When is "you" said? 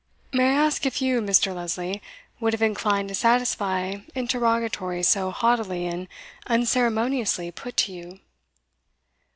0.99-1.21, 7.93-8.19